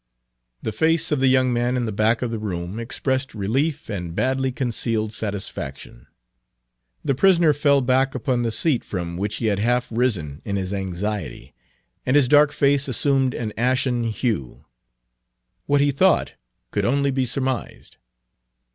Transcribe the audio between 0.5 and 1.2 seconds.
The face of